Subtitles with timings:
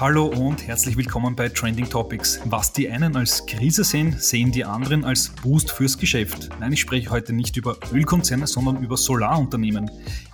[0.00, 2.40] Hallo und herzlich willkommen bei Trending Topics.
[2.46, 6.48] Was die einen als Krise sehen, sehen die anderen als Boost fürs Geschäft.
[6.58, 9.90] Nein, ich spreche heute nicht über Ölkonzerne, sondern über Solarunternehmen.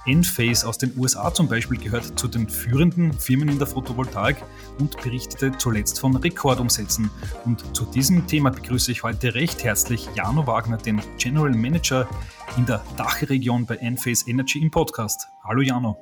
[0.07, 4.37] Enphase aus den USA zum Beispiel gehört zu den führenden Firmen in der Photovoltaik
[4.79, 7.11] und berichtete zuletzt von Rekordumsätzen.
[7.45, 12.09] Und zu diesem Thema begrüße ich heute recht herzlich Jano Wagner, den General Manager
[12.57, 15.27] in der Dachregion bei Enphase Energy im Podcast.
[15.43, 15.97] Hallo Jano.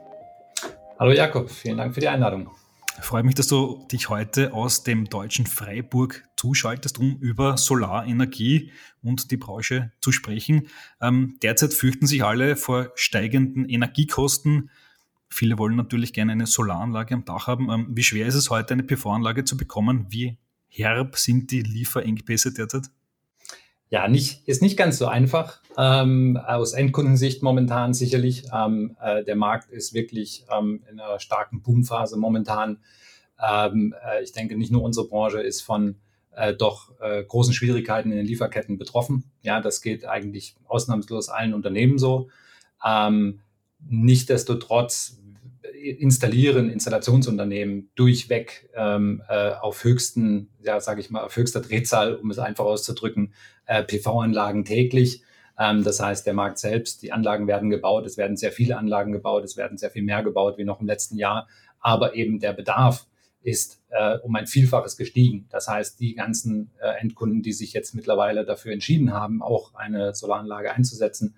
[0.98, 2.50] Hallo Jakob, vielen Dank für die Einladung.
[3.00, 8.70] Freut mich, dass du dich heute aus dem deutschen Freiburg zuschaltest, um über Solarenergie
[9.02, 10.68] und die Branche zu sprechen.
[11.00, 14.70] Ähm, derzeit fürchten sich alle vor steigenden Energiekosten.
[15.28, 17.68] Viele wollen natürlich gerne eine Solaranlage am Dach haben.
[17.70, 20.06] Ähm, wie schwer ist es heute, eine PV-Anlage zu bekommen?
[20.10, 22.90] Wie herb sind die Lieferengpässe derzeit?
[23.90, 25.60] Ja, nicht, ist nicht ganz so einfach.
[25.76, 28.44] Ähm, aus Endkundensicht momentan sicherlich.
[28.52, 32.78] Ähm, äh, der Markt ist wirklich ähm, in einer starken Boomphase momentan.
[33.40, 35.96] Ähm, äh, ich denke, nicht nur unsere Branche ist von
[36.32, 39.30] äh, doch äh, großen Schwierigkeiten in den Lieferketten betroffen.
[39.42, 42.28] Ja, das geht eigentlich ausnahmslos allen Unternehmen so.
[42.84, 43.40] Ähm,
[43.88, 45.18] Nichtsdestotrotz
[45.74, 52.30] installieren Installationsunternehmen durchweg ähm, äh, auf höchsten, ja, sage ich mal, auf höchster Drehzahl, um
[52.30, 53.34] es einfach auszudrücken,
[53.66, 55.22] äh, PV-Anlagen täglich.
[55.58, 59.12] Ähm, das heißt, der Markt selbst, die Anlagen werden gebaut, es werden sehr viele Anlagen
[59.12, 61.48] gebaut, es werden sehr viel mehr gebaut wie noch im letzten Jahr,
[61.80, 63.06] aber eben der Bedarf
[63.42, 65.46] ist äh, um ein Vielfaches gestiegen.
[65.50, 70.14] Das heißt, die ganzen äh, Endkunden, die sich jetzt mittlerweile dafür entschieden haben, auch eine
[70.14, 71.36] Solaranlage einzusetzen,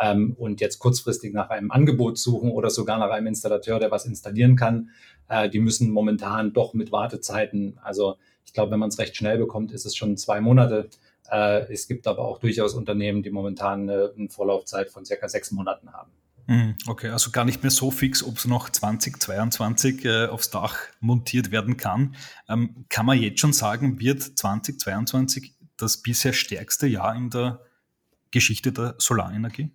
[0.00, 4.06] ähm, und jetzt kurzfristig nach einem Angebot suchen oder sogar nach einem Installateur, der was
[4.06, 4.90] installieren kann,
[5.28, 9.38] äh, die müssen momentan doch mit Wartezeiten, also ich glaube, wenn man es recht schnell
[9.38, 10.88] bekommt, ist es schon zwei Monate.
[11.30, 15.52] Äh, es gibt aber auch durchaus Unternehmen, die momentan eine, eine Vorlaufzeit von circa sechs
[15.52, 16.10] Monaten haben.
[16.46, 20.78] Mhm, okay, also gar nicht mehr so fix, ob es noch 2022 äh, aufs Dach
[20.98, 22.16] montiert werden kann.
[22.48, 27.60] Ähm, kann man jetzt schon sagen, wird 2022 das bisher stärkste Jahr in der
[28.32, 29.70] Geschichte der Solarenergie?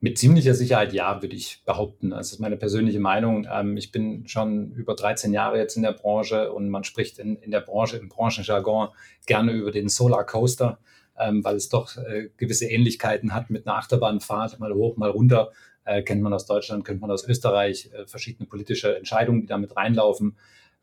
[0.00, 2.10] Mit ziemlicher Sicherheit ja, würde ich behaupten.
[2.10, 3.48] Das ist meine persönliche Meinung.
[3.52, 7.36] Ähm, ich bin schon über 13 Jahre jetzt in der Branche und man spricht in,
[7.36, 8.90] in der Branche, im Branchenjargon
[9.26, 10.78] gerne über den Solar Coaster,
[11.18, 15.50] ähm, weil es doch äh, gewisse Ähnlichkeiten hat mit einer Achterbahnfahrt, mal hoch, mal runter.
[15.84, 19.74] Äh, kennt man aus Deutschland, kennt man aus Österreich, äh, verschiedene politische Entscheidungen, die damit
[19.76, 20.36] reinlaufen.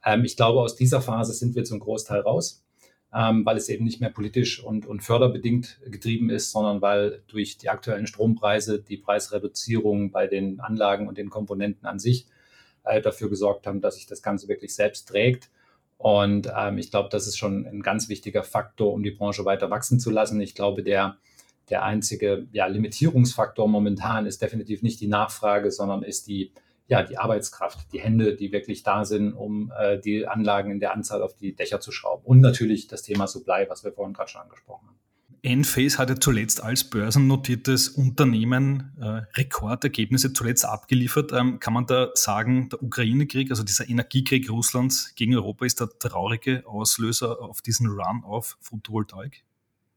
[0.04, 2.65] Ähm, ich glaube, aus dieser Phase sind wir zum Großteil raus
[3.16, 7.58] ähm, weil es eben nicht mehr politisch und, und förderbedingt getrieben ist, sondern weil durch
[7.58, 12.28] die aktuellen Strompreise die Preisreduzierung bei den Anlagen und den Komponenten an sich
[12.84, 15.50] äh, dafür gesorgt haben, dass sich das Ganze wirklich selbst trägt.
[15.98, 19.70] Und ähm, ich glaube, das ist schon ein ganz wichtiger Faktor, um die Branche weiter
[19.70, 20.42] wachsen zu lassen.
[20.42, 21.18] Ich glaube, der,
[21.70, 26.52] der einzige ja, Limitierungsfaktor momentan ist definitiv nicht die Nachfrage, sondern ist die
[26.88, 30.94] ja, die Arbeitskraft, die Hände, die wirklich da sind, um äh, die Anlagen in der
[30.94, 32.23] Anzahl auf die Dächer zu schrauben.
[32.25, 34.95] Und natürlich das Thema Supply, was wir vorhin gerade schon angesprochen haben.
[35.45, 41.31] Enphase hatte zuletzt als börsennotiertes Unternehmen äh, Rekordergebnisse zuletzt abgeliefert.
[41.34, 45.90] Ähm, kann man da sagen, der Ukraine-Krieg, also dieser Energiekrieg Russlands gegen Europa, ist der
[46.00, 49.44] traurige Auslöser auf diesen Run auf Photovoltaik?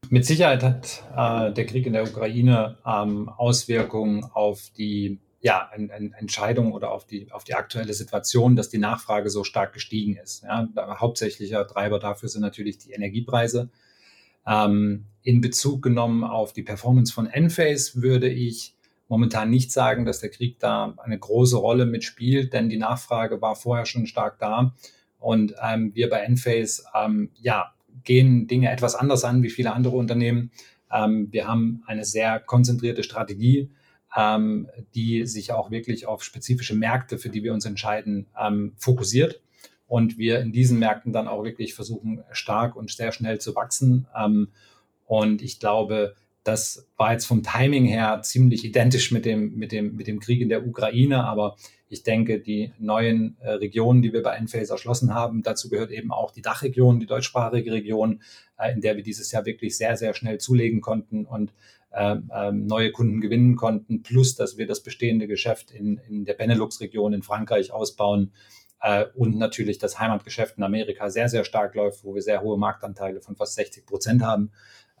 [0.09, 5.91] Mit Sicherheit hat äh, der Krieg in der Ukraine ähm, Auswirkungen auf die ja, eine,
[5.93, 10.17] eine Entscheidung oder auf die, auf die aktuelle Situation, dass die Nachfrage so stark gestiegen
[10.17, 10.43] ist.
[10.43, 10.67] Ja,
[10.99, 13.69] hauptsächlicher Treiber dafür sind natürlich die Energiepreise.
[14.45, 18.75] Ähm, in Bezug genommen auf die Performance von Enphase würde ich
[19.07, 23.55] momentan nicht sagen, dass der Krieg da eine große Rolle mitspielt, denn die Nachfrage war
[23.55, 24.73] vorher schon stark da.
[25.19, 27.73] Und ähm, wir bei Enphase ähm, ja,
[28.03, 30.51] gehen Dinge etwas anders an wie viele andere Unternehmen.
[30.91, 33.69] Ähm, wir haben eine sehr konzentrierte Strategie
[34.15, 39.41] ähm, die sich auch wirklich auf spezifische Märkte, für die wir uns entscheiden, ähm, fokussiert.
[39.87, 44.07] Und wir in diesen Märkten dann auch wirklich versuchen, stark und sehr schnell zu wachsen.
[44.15, 44.49] Ähm,
[45.05, 49.95] und ich glaube, das war jetzt vom Timing her ziemlich identisch mit dem, mit dem,
[49.95, 51.23] mit dem Krieg in der Ukraine.
[51.25, 51.55] Aber
[51.89, 56.11] ich denke, die neuen äh, Regionen, die wir bei Enphase erschlossen haben, dazu gehört eben
[56.11, 58.21] auch die Dachregion, die deutschsprachige Region,
[58.57, 61.51] äh, in der wir dieses Jahr wirklich sehr, sehr schnell zulegen konnten und
[61.91, 67.23] neue Kunden gewinnen konnten, plus dass wir das bestehende Geschäft in, in der Benelux-Region in
[67.23, 68.31] Frankreich ausbauen
[68.81, 72.57] äh, und natürlich das Heimatgeschäft in Amerika sehr, sehr stark läuft, wo wir sehr hohe
[72.57, 74.51] Marktanteile von fast 60 Prozent haben.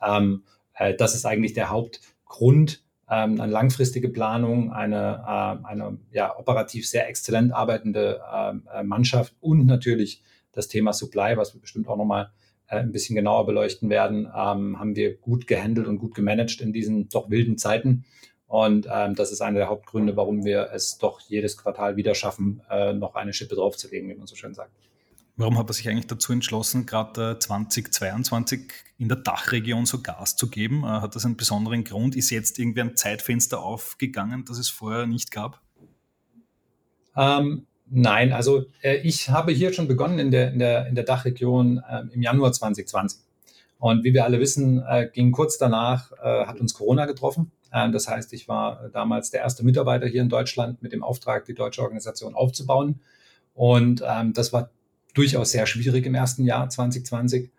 [0.01, 0.43] Ähm,
[0.73, 6.87] äh, das ist eigentlich der Hauptgrund, ähm, eine langfristige Planung, eine, äh, eine ja, operativ
[6.87, 12.25] sehr exzellent arbeitende ähm, Mannschaft und natürlich das Thema Supply, was wir bestimmt auch nochmal
[12.25, 16.73] äh, ein bisschen genauer beleuchten werden, ähm, haben wir gut gehandelt und gut gemanagt in
[16.73, 18.05] diesen doch wilden Zeiten.
[18.47, 22.61] Und ähm, das ist einer der Hauptgründe, warum wir es doch jedes Quartal wieder schaffen,
[22.69, 24.71] äh, noch eine Schippe draufzulegen, wie man so schön sagt.
[25.35, 30.49] Warum hat er sich eigentlich dazu entschlossen, gerade 2022 in der Dachregion so Gas zu
[30.49, 30.85] geben?
[30.85, 32.15] Hat das einen besonderen Grund?
[32.17, 35.61] Ist jetzt irgendwie ein Zeitfenster aufgegangen, das es vorher nicht gab?
[37.15, 41.03] Ähm, nein, also äh, ich habe hier schon begonnen in der, in der, in der
[41.03, 43.19] Dachregion äh, im Januar 2020.
[43.79, 47.51] Und wie wir alle wissen, äh, ging kurz danach, äh, hat uns Corona getroffen.
[47.71, 51.45] Äh, das heißt, ich war damals der erste Mitarbeiter hier in Deutschland mit dem Auftrag,
[51.45, 52.99] die deutsche Organisation aufzubauen.
[53.53, 54.69] Und ähm, das war
[55.13, 57.49] durchaus sehr schwierig im ersten Jahr 2020,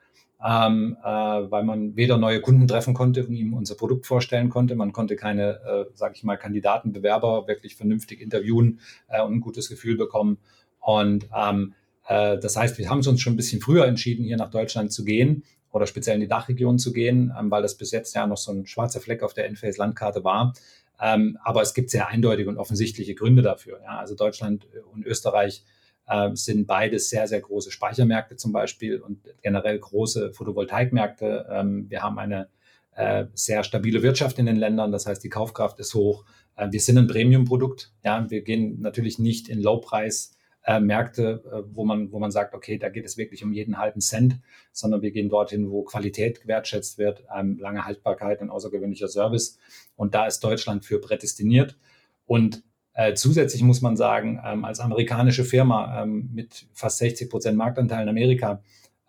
[0.44, 4.74] ähm, äh, weil man weder neue Kunden treffen konnte und ihm unser Produkt vorstellen konnte.
[4.74, 9.40] Man konnte keine, äh, sage ich mal, Kandidaten, Bewerber wirklich vernünftig interviewen äh, und ein
[9.40, 10.38] gutes Gefühl bekommen.
[10.80, 11.74] Und ähm,
[12.08, 15.04] äh, das heißt, wir haben uns schon ein bisschen früher entschieden, hier nach Deutschland zu
[15.04, 18.38] gehen oder speziell in die Dachregion zu gehen, ähm, weil das bis jetzt ja noch
[18.38, 20.54] so ein schwarzer Fleck auf der Enphase-Landkarte war.
[21.00, 23.80] Ähm, aber es gibt sehr eindeutige und offensichtliche Gründe dafür.
[23.82, 23.98] Ja?
[23.98, 25.64] Also Deutschland und Österreich
[26.10, 31.46] äh, sind beides sehr, sehr große Speichermärkte zum Beispiel und generell große Photovoltaikmärkte.
[31.50, 32.48] Ähm, wir haben eine
[32.96, 36.24] äh, sehr stabile Wirtschaft in den Ländern, das heißt, die Kaufkraft ist hoch.
[36.56, 37.92] Äh, wir sind ein Premium-Produkt.
[38.04, 38.28] Ja?
[38.28, 40.36] Wir gehen natürlich nicht in Low-Preis.
[40.62, 41.38] Äh, äh,
[41.72, 44.36] wo man, wo man sagt, okay, da geht es wirklich um jeden halben Cent,
[44.72, 49.58] sondern wir gehen dorthin, wo Qualität gewertschätzt wird, ähm, lange Haltbarkeit und außergewöhnlicher Service.
[49.96, 51.78] Und da ist Deutschland für prädestiniert.
[52.26, 52.62] Und
[52.94, 58.02] äh, zusätzlich muss man sagen, ähm, als amerikanische Firma ähm, mit fast 60 Prozent Marktanteil
[58.02, 58.62] in Amerika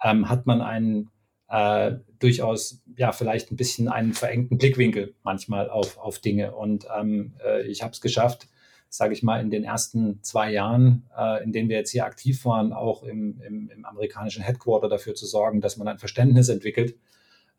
[0.04, 1.10] ähm, hat man einen
[1.50, 6.56] äh, durchaus ja vielleicht ein bisschen einen verengten Blickwinkel manchmal auf, auf Dinge.
[6.56, 8.48] Und ähm, äh, ich habe es geschafft,
[8.88, 12.46] sage ich mal, in den ersten zwei Jahren, äh, in denen wir jetzt hier aktiv
[12.46, 16.96] waren, auch im, im, im, amerikanischen Headquarter dafür zu sorgen, dass man ein Verständnis entwickelt,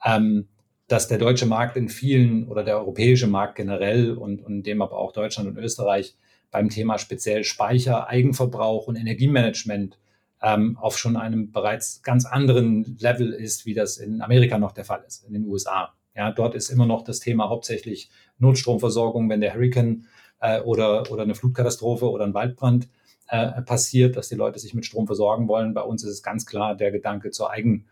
[0.04, 0.48] ähm,
[0.92, 4.98] dass der deutsche Markt in vielen oder der europäische Markt generell und, und dem aber
[4.98, 6.14] auch Deutschland und Österreich
[6.50, 9.98] beim Thema speziell Speicher, Eigenverbrauch und Energiemanagement
[10.42, 14.84] ähm, auf schon einem bereits ganz anderen Level ist, wie das in Amerika noch der
[14.84, 15.94] Fall ist, in den USA.
[16.14, 20.04] Ja, dort ist immer noch das Thema hauptsächlich Notstromversorgung, wenn der Hurricane
[20.40, 22.90] äh, oder, oder eine Flutkatastrophe oder ein Waldbrand
[23.28, 25.72] äh, passiert, dass die Leute sich mit Strom versorgen wollen.
[25.72, 27.88] Bei uns ist es ganz klar der Gedanke zur Eigenversorgung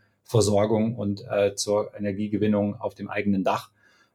[0.95, 3.71] und äh, zur Energiegewinnung auf dem eigenen Dach.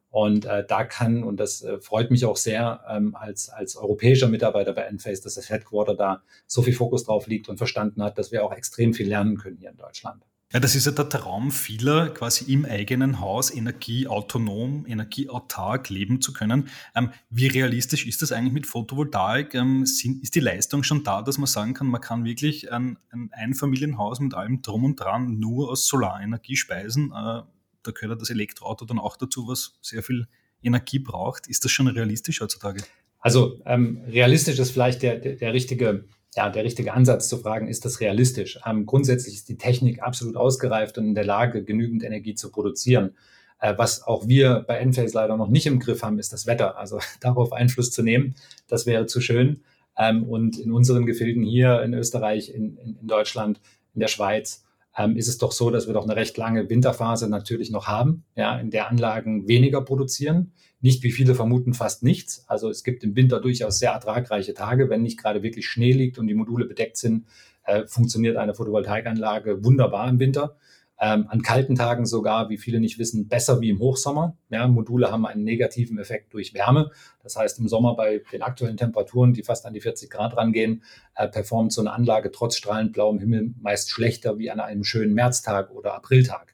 [0.10, 4.30] Und äh, da kann, und das äh, freut mich auch sehr ähm, als, als europäischer
[4.30, 8.18] Mitarbeiter bei Enphase, dass das Headquarter da so viel Fokus drauf liegt und verstanden hat,
[8.18, 10.24] dass wir auch extrem viel lernen können hier in Deutschland.
[10.56, 16.31] Ja, das ist ja der Traum vieler, quasi im eigenen Haus energieautonom, energieautark leben zu
[16.31, 16.69] können.
[16.96, 19.54] Ähm, wie realistisch ist das eigentlich mit Photovoltaik?
[19.54, 22.98] Ähm, sind, ist die Leistung schon da, dass man sagen kann, man kann wirklich ein,
[23.10, 27.07] ein Einfamilienhaus mit allem Drum und Dran nur aus Solarenergie speisen?
[27.07, 30.25] Äh, da gehört ja das Elektroauto dann auch dazu, was sehr viel
[30.63, 31.48] Energie braucht.
[31.48, 32.81] Ist das schon realistisch heutzutage?
[33.19, 37.67] Also ähm, realistisch ist vielleicht der, der, der, richtige, ja, der richtige Ansatz zu fragen,
[37.67, 38.59] ist das realistisch?
[38.65, 43.15] Ähm, grundsätzlich ist die Technik absolut ausgereift und in der Lage, genügend Energie zu produzieren.
[43.59, 46.77] Äh, was auch wir bei Enphase leider noch nicht im Griff haben, ist das Wetter.
[46.77, 48.35] Also darauf Einfluss zu nehmen,
[48.67, 49.61] das wäre zu schön.
[49.97, 53.61] Ähm, und in unseren Gefilden hier in Österreich, in, in, in Deutschland,
[53.93, 54.65] in der Schweiz,
[54.97, 58.23] ähm, ist es doch so, dass wir doch eine recht lange Winterphase natürlich noch haben,
[58.35, 60.51] ja, in der Anlagen weniger produzieren.
[60.85, 62.45] Nicht wie viele vermuten, fast nichts.
[62.47, 66.19] Also es gibt im Winter durchaus sehr ertragreiche Tage, wenn nicht gerade wirklich Schnee liegt
[66.19, 67.25] und die Module bedeckt sind,
[67.63, 70.57] äh, funktioniert eine Photovoltaikanlage wunderbar im Winter.
[70.99, 74.37] Ähm, an kalten Tagen sogar, wie viele nicht wissen, besser wie im Hochsommer.
[74.51, 76.92] Ja, Module haben einen negativen Effekt durch Wärme.
[77.23, 80.83] Das heißt, im Sommer bei den aktuellen Temperaturen, die fast an die 40 Grad rangehen,
[81.15, 85.15] äh, performt so eine Anlage trotz strahlend blauem Himmel meist schlechter wie an einem schönen
[85.15, 86.54] Märztag oder Apriltag.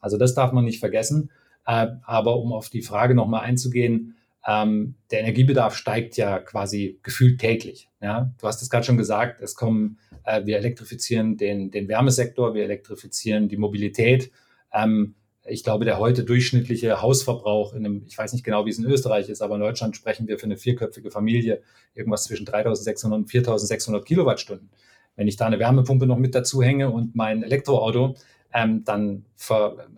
[0.00, 1.32] Also das darf man nicht vergessen.
[1.66, 4.16] Äh, aber um auf die Frage nochmal einzugehen,
[4.46, 7.88] ähm, der Energiebedarf steigt ja quasi gefühlt täglich.
[8.02, 8.32] Ja?
[8.38, 12.64] Du hast es gerade schon gesagt, es kommen äh, wir elektrifizieren den, den Wärmesektor, wir
[12.64, 14.30] elektrifizieren die Mobilität.
[14.72, 15.14] Ähm,
[15.46, 18.86] ich glaube, der heute durchschnittliche Hausverbrauch in einem, ich weiß nicht genau, wie es in
[18.86, 21.62] Österreich ist, aber in Deutschland sprechen wir für eine vierköpfige Familie
[21.94, 24.70] irgendwas zwischen 3600 und 4600 Kilowattstunden.
[25.16, 28.16] Wenn ich da eine Wärmepumpe noch mit dazu hänge und mein Elektroauto,
[28.54, 29.26] ähm, dann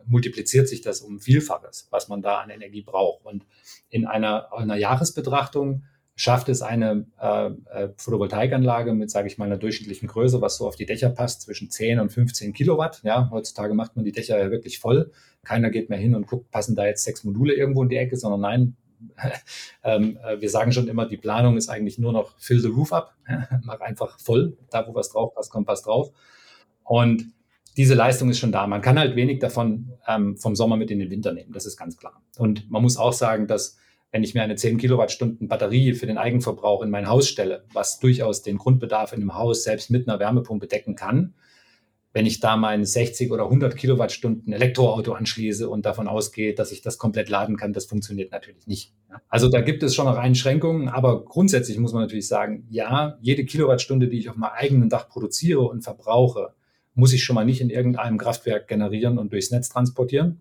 [0.06, 3.24] multipliziert sich das um Vielfaches, was man da an Energie braucht.
[3.24, 3.44] Und
[3.90, 5.84] in einer, einer Jahresbetrachtung
[6.14, 10.66] schafft es eine äh, äh, Photovoltaikanlage mit, sage ich mal, einer durchschnittlichen Größe, was so
[10.66, 13.02] auf die Dächer passt, zwischen 10 und 15 Kilowatt.
[13.04, 15.12] Ja, heutzutage macht man die Dächer ja wirklich voll.
[15.44, 18.16] Keiner geht mehr hin und guckt, passen da jetzt sechs Module irgendwo in die Ecke,
[18.16, 18.76] sondern nein,
[19.84, 22.94] ähm, äh, wir sagen schon immer, die Planung ist eigentlich nur noch fill the roof
[22.94, 23.14] up,
[23.62, 26.10] mach einfach voll, da wo was drauf passt, kommt was drauf.
[26.82, 27.30] Und
[27.76, 28.66] diese Leistung ist schon da.
[28.66, 31.76] Man kann halt wenig davon ähm, vom Sommer mit in den Winter nehmen, das ist
[31.76, 32.22] ganz klar.
[32.38, 33.76] Und man muss auch sagen, dass
[34.12, 37.98] wenn ich mir eine 10 Kilowattstunden Batterie für den Eigenverbrauch in mein Haus stelle, was
[37.98, 41.34] durchaus den Grundbedarf in einem Haus selbst mit einer Wärmepumpe decken kann,
[42.16, 46.80] wenn ich da mein 60 oder 100 Kilowattstunden Elektroauto anschließe und davon ausgehe, dass ich
[46.80, 48.94] das komplett laden kann, das funktioniert natürlich nicht.
[49.28, 53.44] Also da gibt es schon noch Einschränkungen, aber grundsätzlich muss man natürlich sagen, ja, jede
[53.44, 56.54] Kilowattstunde, die ich auf meinem eigenen Dach produziere und verbrauche,
[56.96, 60.40] muss ich schon mal nicht in irgendeinem Kraftwerk generieren und durchs Netz transportieren.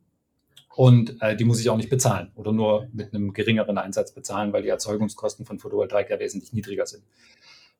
[0.76, 4.52] Und äh, die muss ich auch nicht bezahlen oder nur mit einem geringeren Einsatz bezahlen,
[4.52, 7.04] weil die Erzeugungskosten von Photovoltaik ja wesentlich niedriger sind.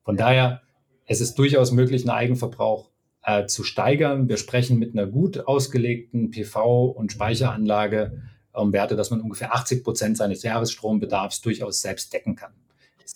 [0.02, 0.62] Von daher,
[1.06, 2.90] es ist durchaus möglich, einen Eigenverbrauch
[3.22, 4.28] äh, zu steigern.
[4.28, 9.84] Wir sprechen mit einer gut ausgelegten PV- und Speicheranlage um Werte, dass man ungefähr 80
[9.84, 12.52] Prozent seines Jahresstrombedarfs durchaus selbst decken kann.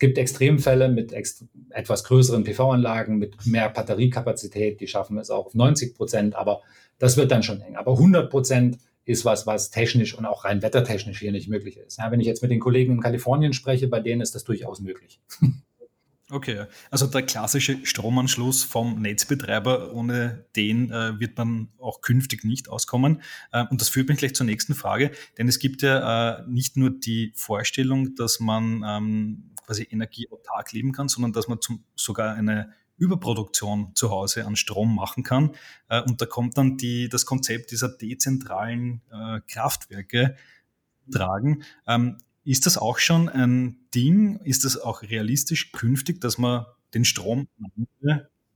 [0.01, 5.45] Es gibt Extremfälle mit ext etwas größeren PV-Anlagen, mit mehr Batteriekapazität, die schaffen es auch
[5.45, 6.63] auf 90 Prozent, aber
[6.99, 7.77] das wird dann schon eng.
[7.77, 11.99] Aber 100 Prozent ist was, was technisch und auch rein wettertechnisch hier nicht möglich ist.
[11.99, 14.81] Ja, wenn ich jetzt mit den Kollegen in Kalifornien spreche, bei denen ist das durchaus
[14.81, 15.21] möglich.
[16.33, 22.69] Okay, also der klassische Stromanschluss vom Netzbetreiber, ohne den äh, wird man auch künftig nicht
[22.69, 23.21] auskommen.
[23.51, 26.77] Äh, und das führt mich gleich zur nächsten Frage, denn es gibt ja äh, nicht
[26.77, 32.35] nur die Vorstellung, dass man ähm, quasi energieautark leben kann, sondern dass man zum, sogar
[32.35, 35.57] eine Überproduktion zu Hause an Strom machen kann.
[35.89, 40.37] Äh, und da kommt dann die, das Konzept dieser dezentralen äh, Kraftwerke
[41.11, 41.65] tragen.
[41.89, 42.19] Ähm,
[42.51, 44.41] ist das auch schon ein Ding?
[44.43, 47.47] Ist das auch realistisch künftig, dass man den Strom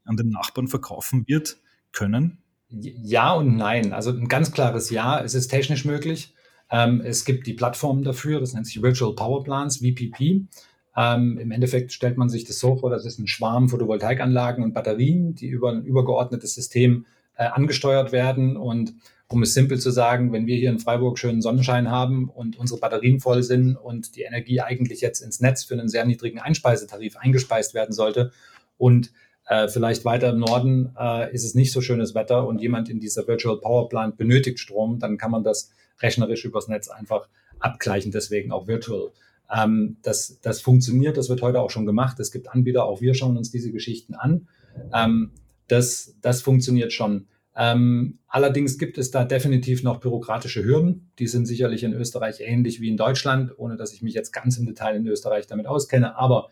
[0.05, 1.59] an den Nachbarn verkaufen wird
[1.93, 2.39] können?
[2.69, 3.93] Ja und nein.
[3.93, 5.21] Also ein ganz klares Ja.
[5.23, 6.35] Es ist technisch möglich.
[6.73, 8.41] Ähm, es gibt die Plattformen dafür.
[8.41, 10.49] Das nennt sich Virtual Power Plants, VPP.
[10.97, 14.75] Ähm, Im Endeffekt stellt man sich das so vor, das ist ein Schwarm Photovoltaikanlagen und
[14.75, 18.95] Batterien, die über ein übergeordnetes System äh, angesteuert werden und
[19.29, 22.79] um es simpel zu sagen, wenn wir hier in Freiburg schönen Sonnenschein haben und unsere
[22.79, 27.17] Batterien voll sind und die Energie eigentlich jetzt ins Netz für einen sehr niedrigen Einspeisetarif
[27.17, 28.33] eingespeist werden sollte
[28.77, 29.13] und
[29.47, 33.01] äh, vielleicht weiter im Norden äh, ist es nicht so schönes Wetter und jemand in
[33.01, 38.13] dieser Virtual Power Plant benötigt Strom, dann kann man das rechnerisch übers Netz einfach abgleichen,
[38.13, 39.11] deswegen auch virtual.
[39.55, 42.19] Ähm, das, das funktioniert, das wird heute auch schon gemacht.
[42.21, 44.49] Es gibt Anbieter, auch wir schauen uns diese Geschichten an.
[44.93, 45.33] Ähm,
[45.69, 47.27] das, das funktioniert schon.
[47.57, 51.11] Ähm, allerdings gibt es da definitiv noch bürokratische Hürden.
[51.19, 54.59] Die sind sicherlich in Österreich ähnlich wie in Deutschland, ohne dass ich mich jetzt ganz
[54.59, 56.17] im Detail in Österreich damit auskenne.
[56.17, 56.49] Aber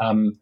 [0.00, 0.38] ähm,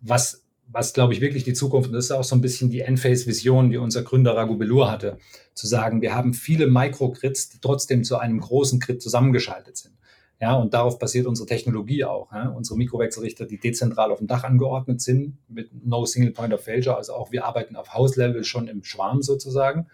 [0.00, 2.80] was, was glaube ich wirklich die Zukunft, und das ist auch so ein bisschen die
[2.80, 5.18] Endphase-Vision, die unser Gründer Raghu Belur hatte,
[5.54, 9.94] zu sagen, wir haben viele Microgrids, die trotzdem zu einem großen Grid zusammengeschaltet sind.
[10.40, 12.32] Ja, und darauf basiert unsere Technologie auch.
[12.32, 12.48] Ja.
[12.48, 16.96] Unsere Mikrowechselrichter, die dezentral auf dem Dach angeordnet sind, mit No Single Point of Failure.
[16.96, 19.86] Also auch wir arbeiten auf Hauslevel schon im Schwarm sozusagen.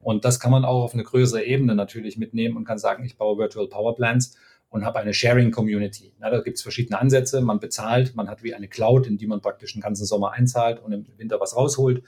[0.00, 3.16] Und das kann man auch auf eine größere Ebene natürlich mitnehmen und kann sagen, ich
[3.16, 4.36] baue Virtual Power Plants
[4.68, 6.14] und habe eine Sharing Community.
[6.20, 7.40] Ja, da gibt es verschiedene Ansätze.
[7.42, 10.82] Man bezahlt, man hat wie eine Cloud, in die man praktisch den ganzen Sommer einzahlt
[10.82, 12.02] und im Winter was rausholt.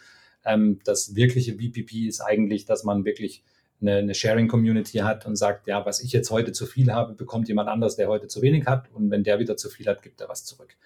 [0.44, 3.44] Ähm, das wirkliche VPP ist eigentlich, dass man wirklich
[3.86, 7.48] eine, eine Sharing-Community hat und sagt, ja, was ich jetzt heute zu viel habe, bekommt
[7.48, 8.90] jemand anders, der heute zu wenig hat.
[8.92, 10.76] Und wenn der wieder zu viel hat, gibt er was zurück.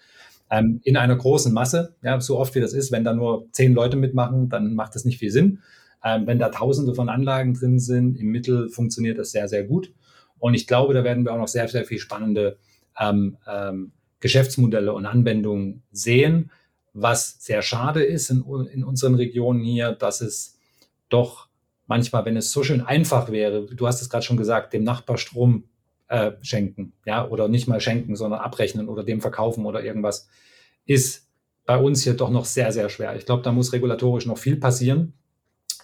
[0.51, 3.73] Ähm, in einer großen Masse, ja, so oft wie das ist, wenn da nur zehn
[3.73, 5.59] Leute mitmachen, dann macht das nicht viel Sinn.
[6.03, 9.93] Ähm, wenn da tausende von Anlagen drin sind, im Mittel funktioniert das sehr, sehr gut.
[10.37, 12.57] Und ich glaube, da werden wir auch noch sehr, sehr viel spannende
[12.97, 16.51] ähm, ähm, Geschäftsmodelle und Anwendungen sehen.
[16.93, 20.57] Was sehr schade ist in, in unseren Regionen hier, dass es
[21.09, 21.48] doch
[21.89, 25.17] manchmal, wenn es so schön einfach wäre, du hast es gerade schon gesagt, dem Nachbar
[25.17, 25.65] Strom
[26.07, 30.29] äh, schenken, ja, oder nicht mal schenken, sondern abrechnen oder dem verkaufen oder irgendwas,
[30.85, 31.27] ist
[31.65, 33.15] bei uns hier doch noch sehr, sehr schwer.
[33.15, 35.13] Ich glaube, da muss regulatorisch noch viel passieren.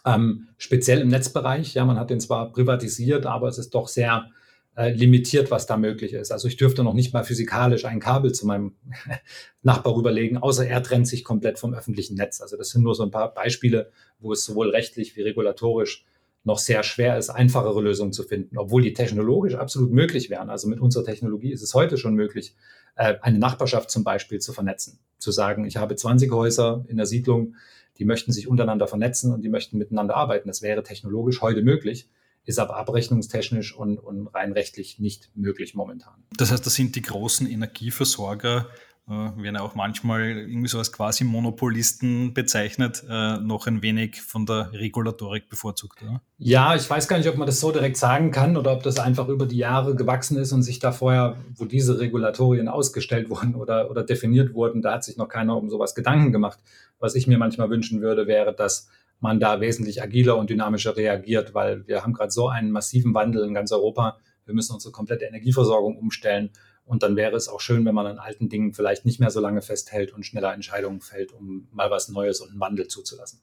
[0.06, 4.30] Ähm, speziell im Netzbereich, ja, man hat den zwar privatisiert, aber es ist doch sehr
[4.76, 6.32] äh, limitiert, was da möglich ist.
[6.32, 8.76] Also ich dürfte noch nicht mal physikalisch ein Kabel zu meinem
[9.64, 12.42] Nachbar rüberlegen, außer er trennt sich komplett vom öffentlichen Netz.
[12.42, 13.90] Also das sind nur so ein paar Beispiele,
[14.20, 16.06] wo es sowohl rechtlich wie regulatorisch
[16.44, 20.50] noch sehr schwer ist, einfachere Lösungen zu finden, obwohl die technologisch absolut möglich wären.
[20.50, 22.56] Also mit unserer Technologie ist es heute schon möglich,
[22.96, 25.00] äh, eine Nachbarschaft zum Beispiel zu vernetzen.
[25.18, 27.56] Zu sagen, ich habe 20 Häuser in der Siedlung,
[27.98, 30.48] die möchten sich untereinander vernetzen und die möchten miteinander arbeiten.
[30.48, 32.10] Das wäre technologisch heute möglich
[32.46, 36.24] ist aber abrechnungstechnisch und, und rein rechtlich nicht möglich momentan.
[36.38, 38.68] Das heißt, das sind die großen Energieversorger,
[39.08, 44.48] äh, werden auch manchmal irgendwie so als quasi Monopolisten bezeichnet, äh, noch ein wenig von
[44.48, 46.02] der Regulatorik bevorzugt.
[46.02, 46.22] Oder?
[46.40, 48.98] Ja, ich weiß gar nicht, ob man das so direkt sagen kann oder ob das
[48.98, 53.54] einfach über die Jahre gewachsen ist und sich da vorher, wo diese Regulatorien ausgestellt wurden
[53.54, 56.60] oder, oder definiert wurden, da hat sich noch keiner um sowas Gedanken gemacht.
[56.98, 61.54] Was ich mir manchmal wünschen würde, wäre, dass man da wesentlich agiler und dynamischer reagiert,
[61.54, 64.18] weil wir haben gerade so einen massiven Wandel in ganz Europa.
[64.46, 66.52] Wir müssen unsere komplette Energieversorgung umstellen.
[66.86, 69.40] Und dann wäre es auch schön, wenn man an alten Dingen vielleicht nicht mehr so
[69.40, 73.40] lange festhält und schneller Entscheidungen fällt, um mal was Neues und einen Wandel zuzulassen.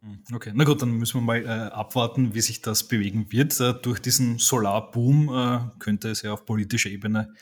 [0.00, 3.58] Hm, okay, na gut, dann müssen wir mal äh, abwarten, wie sich das bewegen wird.
[3.60, 7.32] Äh, durch diesen Solarboom äh, könnte es ja auf politischer Ebene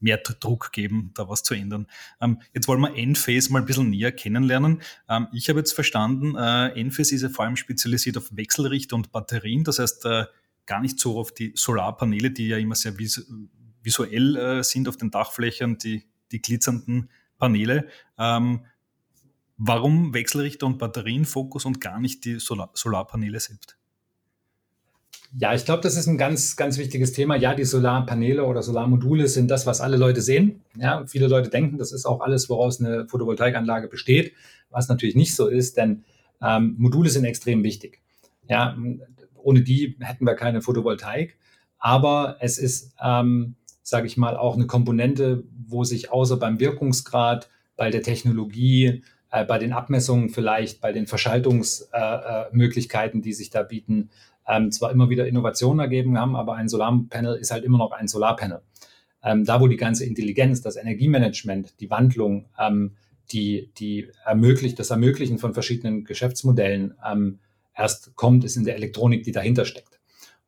[0.00, 1.86] mehr Druck geben, da was zu ändern.
[2.20, 4.82] Ähm, jetzt wollen wir Enphase mal ein bisschen näher kennenlernen.
[5.08, 9.12] Ähm, ich habe jetzt verstanden, äh, Enphase ist ja vor allem spezialisiert auf Wechselrichter und
[9.12, 10.26] Batterien, das heißt äh,
[10.66, 13.26] gar nicht so auf die Solarpaneele, die ja immer sehr vis
[13.82, 17.08] visuell sind auf den Dachflächen, die, die glitzernden
[17.38, 17.86] Paneele.
[18.18, 18.66] Ähm,
[19.56, 23.78] warum Wechselrichter und Batterienfokus und gar nicht die Solar Solarpaneele selbst?
[25.38, 27.36] Ja, ich glaube, das ist ein ganz, ganz wichtiges Thema.
[27.36, 30.62] Ja, die Solarpaneele oder Solarmodule sind das, was alle Leute sehen.
[30.78, 34.32] Ja, viele Leute denken, das ist auch alles, woraus eine Photovoltaikanlage besteht,
[34.70, 36.04] was natürlich nicht so ist, denn
[36.40, 38.00] ähm, Module sind extrem wichtig.
[38.48, 38.78] Ja,
[39.34, 41.36] ohne die hätten wir keine Photovoltaik.
[41.78, 47.50] Aber es ist, ähm, sage ich mal, auch eine Komponente, wo sich außer beim Wirkungsgrad,
[47.76, 53.50] bei der Technologie, äh, bei den Abmessungen vielleicht, bei den Verschaltungsmöglichkeiten, äh, äh die sich
[53.50, 54.08] da bieten,
[54.48, 58.08] ähm, zwar immer wieder Innovationen ergeben haben, aber ein Solarpanel ist halt immer noch ein
[58.08, 58.62] Solarpanel.
[59.22, 62.92] Ähm, da, wo die ganze Intelligenz, das Energiemanagement, die Wandlung, ähm,
[63.32, 67.40] die, die ermöglicht, das Ermöglichen von verschiedenen Geschäftsmodellen ähm,
[67.74, 69.98] erst kommt, ist in der Elektronik, die dahinter steckt.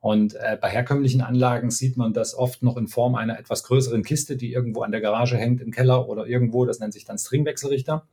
[0.00, 4.04] Und äh, bei herkömmlichen Anlagen sieht man das oft noch in Form einer etwas größeren
[4.04, 6.64] Kiste, die irgendwo an der Garage hängt, im Keller oder irgendwo.
[6.64, 8.06] Das nennt sich dann Stringwechselrichter.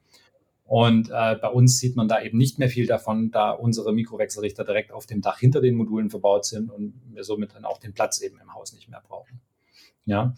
[0.65, 4.65] Und äh, bei uns sieht man da eben nicht mehr viel davon, da unsere Mikrowechselrichter
[4.65, 7.93] direkt auf dem Dach hinter den Modulen verbaut sind und wir somit dann auch den
[7.93, 9.41] Platz eben im Haus nicht mehr brauchen.
[10.05, 10.33] Ja.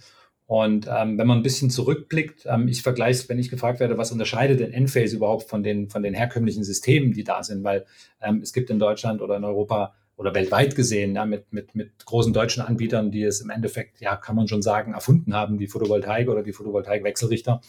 [0.46, 4.12] Und ähm, wenn man ein bisschen zurückblickt, ähm, ich vergleiche wenn ich gefragt werde, was
[4.12, 7.86] unterscheidet denn Enphase überhaupt von den, von den herkömmlichen Systemen, die da sind, weil
[8.22, 12.06] ähm, es gibt in Deutschland oder in Europa oder weltweit gesehen, ja, mit, mit, mit
[12.06, 15.68] großen deutschen Anbietern, die es im Endeffekt, ja, kann man schon sagen, erfunden haben, die
[15.68, 17.62] Photovoltaik oder die Photovoltaikwechselrichter,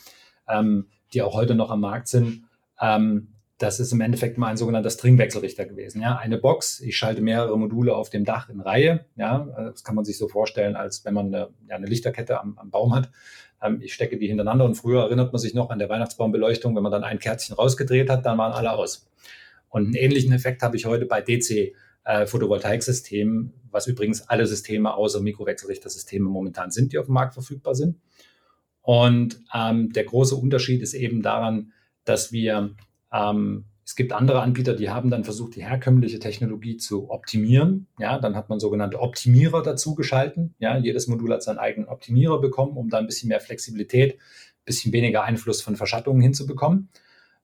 [0.49, 2.45] ähm, die auch heute noch am Markt sind.
[2.81, 6.01] Ähm, das ist im Endeffekt mal ein sogenannter Stringwechselrichter gewesen.
[6.01, 9.05] Ja, eine Box, ich schalte mehrere Module auf dem Dach in Reihe.
[9.17, 12.57] Ja, das kann man sich so vorstellen, als wenn man eine, ja, eine Lichterkette am,
[12.57, 13.11] am, Baum hat.
[13.61, 16.85] Ähm, ich stecke die hintereinander und früher erinnert man sich noch an der Weihnachtsbaumbeleuchtung, wenn
[16.85, 19.11] man dann ein Kerzchen rausgedreht hat, dann waren alle aus.
[19.69, 21.75] Und einen ähnlichen Effekt habe ich heute bei DC.
[22.05, 27.75] Äh, Photovoltaiksystemen, was übrigens alle Systeme außer Mikrowechselrichtersysteme momentan sind, die auf dem Markt verfügbar
[27.75, 28.01] sind.
[28.81, 31.73] Und ähm, der große Unterschied ist eben daran,
[32.09, 32.75] dass wir,
[33.13, 37.87] ähm, es gibt andere Anbieter, die haben dann versucht, die herkömmliche Technologie zu optimieren.
[37.99, 40.55] Ja, dann hat man sogenannte Optimierer dazu geschalten.
[40.59, 44.65] Ja, jedes Modul hat seinen eigenen Optimierer bekommen, um da ein bisschen mehr Flexibilität, ein
[44.65, 46.91] bisschen weniger Einfluss von Verschattungen hinzubekommen.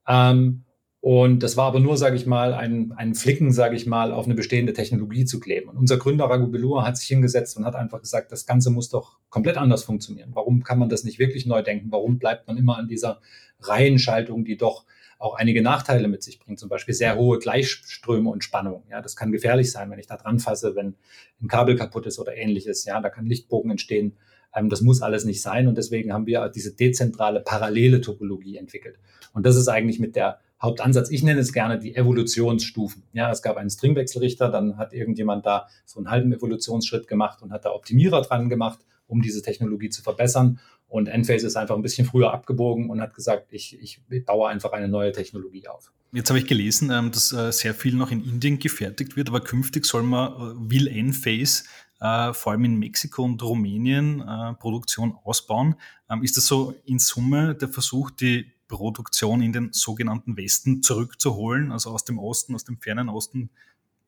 [0.06, 0.64] Ähm,
[1.04, 4.24] und das war aber nur, sage ich mal, ein, ein Flicken, sage ich mal, auf
[4.24, 5.68] eine bestehende Technologie zu kleben.
[5.68, 8.88] Und unser Gründer Raghu Belur hat sich hingesetzt und hat einfach gesagt, das Ganze muss
[8.88, 10.30] doch komplett anders funktionieren.
[10.32, 11.88] Warum kann man das nicht wirklich neu denken?
[11.92, 13.20] Warum bleibt man immer an dieser
[13.60, 14.86] Reihenschaltung, die doch
[15.18, 18.84] auch einige Nachteile mit sich bringt, zum Beispiel sehr hohe Gleichströme und Spannungen.
[18.90, 20.94] Ja, das kann gefährlich sein, wenn ich da dran fasse, wenn
[21.42, 22.86] ein Kabel kaputt ist oder ähnliches.
[22.86, 24.16] Ja, da kann Lichtbogen entstehen.
[24.54, 28.98] Ähm, das muss alles nicht sein und deswegen haben wir diese dezentrale parallele Topologie entwickelt.
[29.34, 31.10] Und das ist eigentlich mit der Hauptansatz.
[31.10, 33.04] Ich nenne es gerne die Evolutionsstufen.
[33.12, 37.52] Ja, es gab einen Stringwechselrichter, dann hat irgendjemand da so einen halben Evolutionsschritt gemacht und
[37.52, 40.58] hat da Optimierer dran gemacht, um diese Technologie zu verbessern.
[40.88, 44.72] Und Enphase ist einfach ein bisschen früher abgebogen und hat gesagt, ich, ich baue einfach
[44.72, 45.92] eine neue Technologie auf.
[46.12, 49.40] Jetzt habe ich gelesen, ähm, dass äh, sehr viel noch in Indien gefertigt wird, aber
[49.40, 51.64] künftig soll man, äh, will Enphase
[52.00, 54.22] äh, vor allem in Mexiko und Rumänien
[54.60, 55.74] Produktion ausbauen.
[56.08, 61.72] Ähm, ist das so in Summe der Versuch, die Produktion in den sogenannten Westen zurückzuholen,
[61.72, 63.50] also aus dem Osten, aus dem fernen Osten,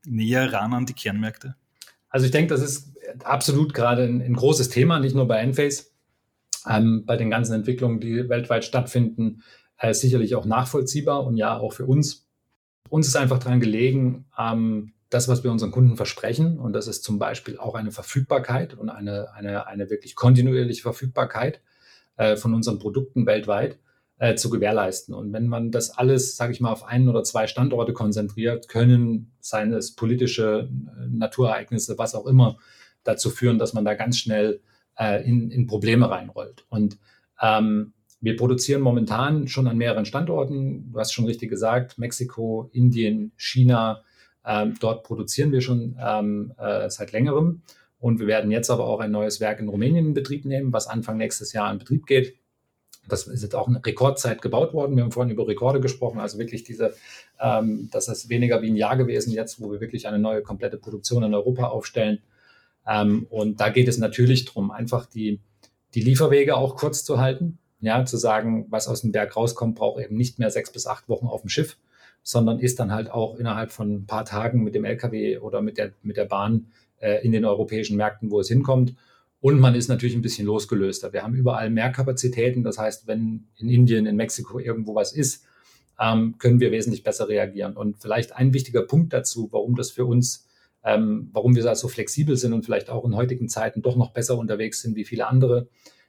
[0.04, 1.56] näher ran an die Kernmärkte?
[2.08, 5.84] Also ich denke, das ist absolut gerade ein, ein großes Thema, nicht nur bei Enphase,
[6.68, 9.42] ähm, bei den ganzen Entwicklungen, die weltweit stattfinden,
[9.78, 12.26] äh, sicherlich auch nachvollziehbar und ja auch für uns.
[12.88, 17.04] Uns ist einfach daran gelegen, ähm, das, was wir unseren Kunden versprechen, und das ist
[17.04, 21.60] zum Beispiel auch eine Verfügbarkeit und eine, eine, eine wirklich kontinuierliche Verfügbarkeit
[22.16, 23.78] äh, von unseren Produkten weltweit,
[24.18, 25.14] äh, zu gewährleisten.
[25.14, 29.32] Und wenn man das alles, sage ich mal, auf einen oder zwei Standorte konzentriert, können,
[29.40, 32.58] seien es politische äh, Naturereignisse, was auch immer,
[33.04, 34.60] dazu führen, dass man da ganz schnell
[34.98, 36.64] äh, in, in Probleme reinrollt.
[36.68, 36.98] Und
[37.40, 40.90] ähm, wir produzieren momentan schon an mehreren Standorten.
[40.92, 44.02] Du hast schon richtig gesagt, Mexiko, Indien, China.
[44.44, 47.62] Ähm, dort produzieren wir schon ähm, äh, seit längerem.
[47.98, 50.86] Und wir werden jetzt aber auch ein neues Werk in Rumänien in Betrieb nehmen, was
[50.86, 52.38] Anfang nächstes Jahr in Betrieb geht.
[53.08, 54.96] Das ist jetzt auch eine Rekordzeit gebaut worden.
[54.96, 56.20] Wir haben vorhin über Rekorde gesprochen.
[56.20, 56.94] Also wirklich diese,
[57.40, 60.78] ähm, das ist weniger wie ein Jahr gewesen jetzt, wo wir wirklich eine neue komplette
[60.78, 62.20] Produktion in Europa aufstellen.
[62.86, 65.40] Ähm, und da geht es natürlich darum, einfach die,
[65.94, 67.58] die Lieferwege auch kurz zu halten.
[67.80, 71.08] Ja, zu sagen, was aus dem Berg rauskommt, braucht eben nicht mehr sechs bis acht
[71.08, 71.76] Wochen auf dem Schiff,
[72.22, 75.76] sondern ist dann halt auch innerhalb von ein paar Tagen mit dem LKW oder mit
[75.76, 76.68] der, mit der Bahn
[77.00, 78.94] äh, in den europäischen Märkten, wo es hinkommt.
[79.46, 81.12] Und man ist natürlich ein bisschen losgelöster.
[81.12, 82.64] Wir haben überall mehr Kapazitäten.
[82.64, 85.44] Das heißt, wenn in Indien, in Mexiko irgendwo was ist,
[86.00, 87.76] ähm, können wir wesentlich besser reagieren.
[87.76, 90.48] Und vielleicht ein wichtiger Punkt dazu, warum das für uns,
[90.82, 94.36] ähm, warum wir so flexibel sind und vielleicht auch in heutigen Zeiten doch noch besser
[94.36, 95.68] unterwegs sind wie viele andere.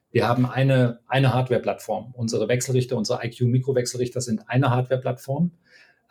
[0.09, 2.15] Wir haben eine, eine Hardware-Plattform.
[2.17, 5.51] Unsere Wechselrichter, unsere IQ-Mikrowechselrichter sind eine Hardware-Plattform,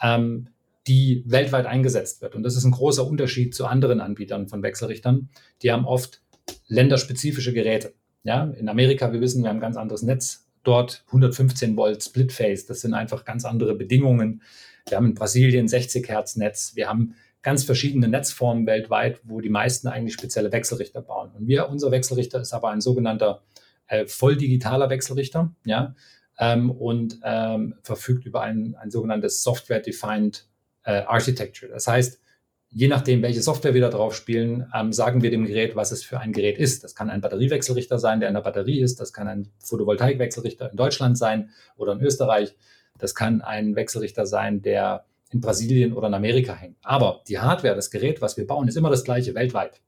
[0.00, 0.46] ähm,
[0.86, 2.36] die weltweit eingesetzt wird.
[2.36, 5.28] Und das ist ein großer Unterschied zu anderen Anbietern von Wechselrichtern.
[5.62, 6.22] Die haben oft
[6.68, 7.94] länderspezifische Geräte.
[8.22, 10.48] Ja, in Amerika, wir wissen, wir haben ein ganz anderes Netz.
[10.64, 12.66] Dort 115 Volt Split Phase.
[12.66, 14.42] Das sind einfach ganz andere Bedingungen.
[14.88, 16.72] Wir haben in Brasilien 60 Hertz Netz.
[16.74, 21.30] Wir haben ganz verschiedene Netzformen weltweit, wo die meisten eigentlich spezielle Wechselrichter bauen.
[21.32, 23.42] Und wir, unser Wechselrichter ist aber ein sogenannter
[23.86, 25.94] äh, voll digitaler Wechselrichter, ja,
[26.38, 30.46] ähm, und ähm, verfügt über ein, ein sogenanntes Software-Defined
[30.82, 31.70] äh, Architecture.
[31.70, 32.20] Das heißt,
[32.70, 36.02] je nachdem, welche Software wir da drauf spielen, ähm, sagen wir dem Gerät, was es
[36.02, 36.84] für ein Gerät ist.
[36.84, 39.00] Das kann ein Batteriewechselrichter sein, der in der Batterie ist.
[39.00, 42.54] Das kann ein Photovoltaikwechselrichter in Deutschland sein oder in Österreich.
[42.98, 46.76] Das kann ein Wechselrichter sein, der in Brasilien oder in Amerika hängt.
[46.82, 49.80] Aber die Hardware, das Gerät, was wir bauen, ist immer das gleiche weltweit.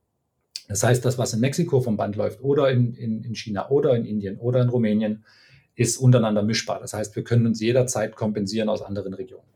[0.69, 3.95] Das heißt, das, was in Mexiko vom Band läuft oder in, in, in China oder
[3.95, 5.25] in Indien oder in Rumänien,
[5.75, 6.81] ist untereinander mischbar.
[6.81, 9.47] Das heißt, wir können uns jederzeit kompensieren aus anderen Regionen.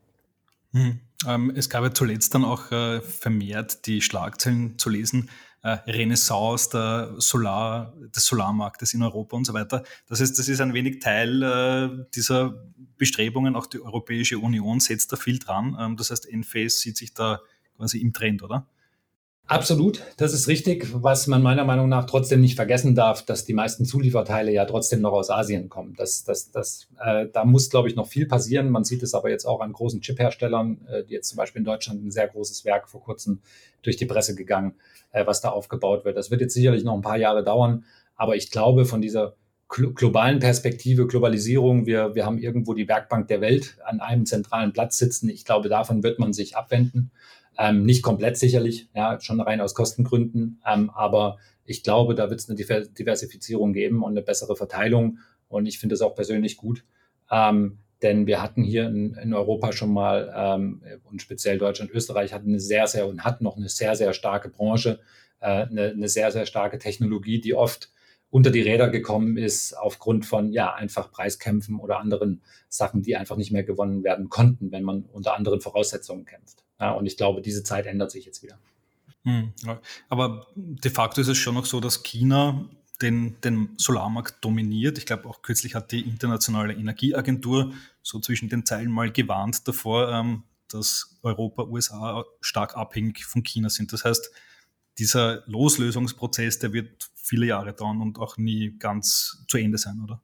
[0.72, 1.00] Hm.
[1.26, 5.30] Ähm, es gab ja zuletzt dann auch äh, vermehrt die Schlagzeilen zu lesen,
[5.62, 9.84] äh, Renaissance der Solar, des Solarmarktes in Europa und so weiter.
[10.08, 12.64] Das heißt, das ist ein wenig Teil äh, dieser
[12.96, 13.56] Bestrebungen.
[13.56, 15.76] Auch die Europäische Union setzt da viel dran.
[15.78, 17.40] Ähm, das heißt, Enphase sieht sich da
[17.76, 18.66] quasi im Trend, oder?
[19.48, 20.86] Absolut, das ist richtig.
[20.94, 25.00] Was man meiner Meinung nach trotzdem nicht vergessen darf, dass die meisten Zulieferteile ja trotzdem
[25.00, 25.94] noch aus Asien kommen.
[25.96, 28.70] Das, das, das, äh, da muss, glaube ich, noch viel passieren.
[28.70, 31.64] Man sieht es aber jetzt auch an großen Chip-Herstellern, äh, die jetzt zum Beispiel in
[31.64, 33.40] Deutschland ein sehr großes Werk vor kurzem
[33.82, 34.74] durch die Presse gegangen,
[35.10, 36.16] äh, was da aufgebaut wird.
[36.16, 37.84] Das wird jetzt sicherlich noch ein paar Jahre dauern,
[38.16, 39.34] aber ich glaube, von dieser
[39.68, 44.98] globalen Perspektive, Globalisierung, wir, wir haben irgendwo die Werkbank der Welt an einem zentralen Platz
[44.98, 45.30] sitzen.
[45.30, 47.10] Ich glaube, davon wird man sich abwenden.
[47.58, 52.40] Ähm, nicht komplett sicherlich, ja, schon rein aus Kostengründen, ähm, aber ich glaube, da wird
[52.40, 55.18] es eine Diversifizierung geben und eine bessere Verteilung.
[55.48, 56.84] Und ich finde das auch persönlich gut.
[57.30, 62.32] Ähm, denn wir hatten hier in, in Europa schon mal ähm, und speziell Deutschland, Österreich
[62.32, 64.98] hatten eine sehr, sehr und hat noch eine sehr, sehr starke Branche,
[65.40, 67.92] äh, eine, eine sehr, sehr starke Technologie, die oft
[68.32, 72.40] unter die Räder gekommen ist aufgrund von ja einfach Preiskämpfen oder anderen
[72.70, 76.64] Sachen, die einfach nicht mehr gewonnen werden konnten, wenn man unter anderen Voraussetzungen kämpft.
[76.80, 78.58] Ja, und ich glaube, diese Zeit ändert sich jetzt wieder.
[79.24, 79.78] Hm, ja.
[80.08, 82.70] Aber de facto ist es schon noch so, dass China
[83.02, 84.96] den, den Solarmarkt dominiert.
[84.96, 90.10] Ich glaube, auch kürzlich hat die Internationale Energieagentur so zwischen den Zeilen mal gewarnt davor,
[90.10, 93.92] ähm, dass Europa, USA stark abhängig von China sind.
[93.92, 94.30] Das heißt,
[94.98, 100.20] dieser Loslösungsprozess, der wird viele Jahre dauern und auch nie ganz zu Ende sein, oder?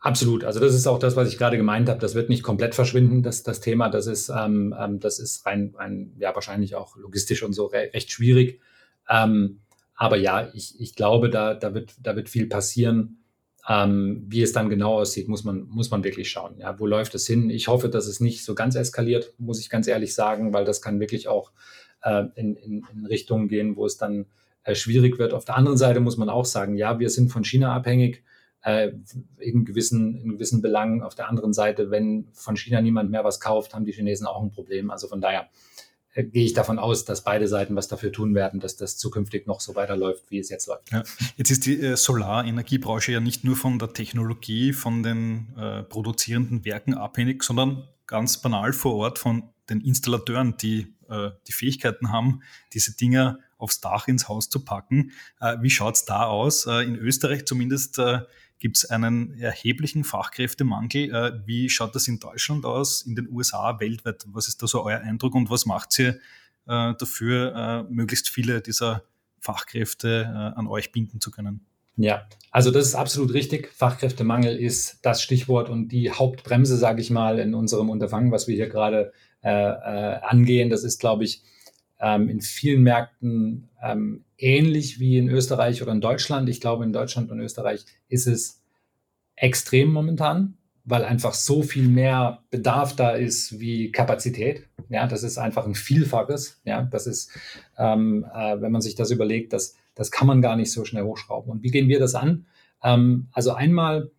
[0.00, 0.44] Absolut.
[0.44, 1.98] Also das ist auch das, was ich gerade gemeint habe.
[1.98, 3.88] Das wird nicht komplett verschwinden, das, das Thema.
[3.88, 7.90] Das ist, ähm, ähm das ist rein, rein, ja, wahrscheinlich auch logistisch und so re
[7.92, 8.60] recht schwierig.
[9.08, 9.60] Ähm,
[9.96, 13.24] aber ja, ich, ich glaube, da, da, wird, da wird viel passieren.
[13.68, 16.56] Ähm, wie es dann genau aussieht, muss man, muss man wirklich schauen.
[16.58, 17.50] Ja, wo läuft es hin?
[17.50, 20.80] Ich hoffe, dass es nicht so ganz eskaliert, muss ich ganz ehrlich sagen, weil das
[20.80, 21.50] kann wirklich auch
[22.02, 24.26] äh, in, in, in Richtungen gehen, wo es dann
[24.64, 25.32] äh, schwierig wird.
[25.32, 28.22] Auf der anderen Seite muss man auch sagen, ja, wir sind von China abhängig
[28.62, 28.92] äh,
[29.38, 31.02] in, gewissen, in gewissen Belangen.
[31.02, 34.42] Auf der anderen Seite, wenn von China niemand mehr was kauft, haben die Chinesen auch
[34.42, 34.90] ein Problem.
[34.90, 35.48] Also von daher
[36.14, 39.46] äh, gehe ich davon aus, dass beide Seiten was dafür tun werden, dass das zukünftig
[39.46, 40.90] noch so weiterläuft, wie es jetzt läuft.
[40.92, 41.02] Ja.
[41.36, 46.64] Jetzt ist die äh, Solarenergiebranche ja nicht nur von der Technologie, von den äh, produzierenden
[46.64, 52.42] Werken abhängig, sondern ganz banal vor Ort von den Installateuren, die äh, die Fähigkeiten haben,
[52.72, 55.12] diese Dinger aufs Dach ins Haus zu packen.
[55.40, 56.66] Äh, wie schaut's da aus?
[56.66, 58.20] Äh, in Österreich zumindest äh,
[58.58, 61.14] gibt es einen erheblichen Fachkräftemangel.
[61.14, 64.24] Äh, wie schaut das in Deutschland aus, in den USA, weltweit?
[64.28, 66.18] Was ist da so euer Eindruck und was macht ihr
[66.66, 69.02] äh, dafür, äh, möglichst viele dieser
[69.40, 71.64] Fachkräfte an euch binden zu können?
[71.96, 73.72] Ja, also das ist absolut richtig.
[73.72, 78.56] Fachkräftemangel ist das Stichwort und die Hauptbremse, sage ich mal, in unserem Unterfangen, was wir
[78.56, 80.70] hier gerade äh, äh, angehen.
[80.70, 81.42] Das ist, glaube ich,
[82.00, 86.48] ähm, in vielen Märkten ähm, ähnlich wie in Österreich oder in Deutschland.
[86.48, 88.62] Ich glaube, in Deutschland und Österreich ist es
[89.36, 94.66] extrem momentan, weil einfach so viel mehr Bedarf da ist wie Kapazität.
[94.88, 96.60] Ja, das ist einfach ein Vielfaches.
[96.64, 97.30] Ja, das ist,
[97.76, 101.04] ähm, äh, wenn man sich das überlegt, das, das kann man gar nicht so schnell
[101.04, 101.50] hochschrauben.
[101.50, 102.46] Und wie gehen wir das an?
[102.82, 104.10] Ähm, also einmal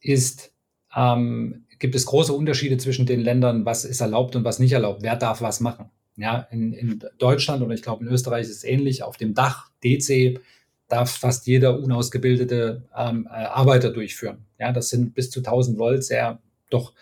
[0.00, 0.52] ist
[0.96, 5.02] ähm, gibt es große Unterschiede zwischen den Ländern, was ist erlaubt und was nicht erlaubt,
[5.02, 5.90] wer darf was machen.
[6.16, 9.04] Ja, in, in Deutschland und ich glaube in Österreich ist es ähnlich.
[9.04, 10.40] Auf dem Dach DC
[10.88, 14.46] darf fast jeder unausgebildete ähm, äh, Arbeiter durchführen.
[14.58, 16.92] Ja, das sind bis zu 1000 Volt sehr doch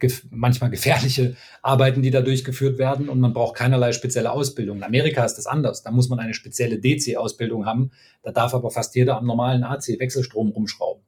[0.00, 4.78] gef manchmal gefährliche Arbeiten, die da durchgeführt werden und man braucht keinerlei spezielle Ausbildung.
[4.78, 5.82] In Amerika ist das anders.
[5.82, 7.92] Da muss man eine spezielle DC-Ausbildung haben.
[8.22, 11.02] Da darf aber fast jeder am normalen AC-Wechselstrom rumschrauben.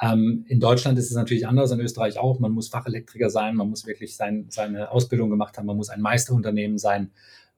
[0.00, 2.38] Ähm, in Deutschland ist es natürlich anders, in Österreich auch.
[2.40, 6.00] Man muss Fachelektriker sein, man muss wirklich sein, seine Ausbildung gemacht haben, man muss ein
[6.00, 7.10] Meisterunternehmen sein,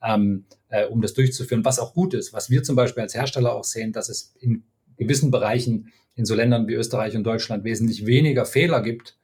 [0.02, 2.32] ähm, äh, um das durchzuführen, was auch gut ist.
[2.32, 4.64] Was wir zum Beispiel als Hersteller auch sehen, dass es in
[4.96, 9.16] gewissen Bereichen in so Ländern wie Österreich und Deutschland wesentlich weniger Fehler gibt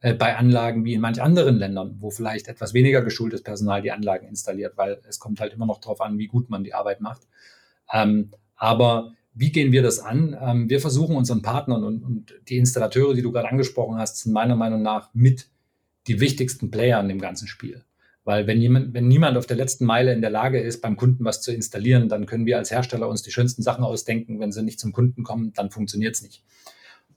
[0.00, 3.90] äh, bei Anlagen wie in manch anderen Ländern, wo vielleicht etwas weniger geschultes Personal die
[3.90, 7.00] Anlagen installiert, weil es kommt halt immer noch darauf an, wie gut man die Arbeit
[7.00, 7.22] macht.
[7.92, 10.36] Ähm, aber wie gehen wir das an?
[10.40, 14.32] Ähm, wir versuchen unseren Partnern und, und die Installateure, die du gerade angesprochen hast, sind
[14.32, 15.48] meiner Meinung nach mit
[16.08, 17.84] die wichtigsten Player in dem ganzen Spiel.
[18.24, 21.24] Weil wenn jemand, wenn niemand auf der letzten Meile in der Lage ist, beim Kunden
[21.24, 24.40] was zu installieren, dann können wir als Hersteller uns die schönsten Sachen ausdenken.
[24.40, 26.42] Wenn sie nicht zum Kunden kommen, dann funktioniert es nicht.